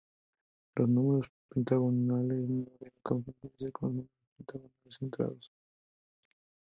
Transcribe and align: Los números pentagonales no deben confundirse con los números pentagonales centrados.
Los 0.77 0.89
números 0.89 1.27
pentagonales 1.47 1.99
no 2.09 2.23
deben 2.23 2.67
confundirse 3.03 3.71
con 3.71 3.97
los 3.97 3.97
números 3.99 4.09
pentagonales 4.35 4.97
centrados. 4.97 5.51